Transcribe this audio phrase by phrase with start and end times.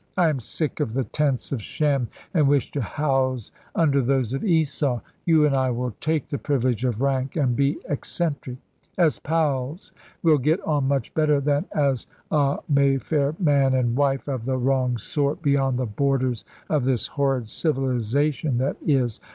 [0.17, 4.43] I am sick of the tents of Shem, and wish to house under those of
[4.43, 4.99] Esau.
[5.27, 8.57] You and I will take the privilege of rank and be eccentric.
[8.97, 9.91] As pals
[10.23, 14.97] we'll get on much better than as a Mayfair man and wife of the wrong
[14.97, 19.19] sort, beyond the borders of this horrid civilisation that is.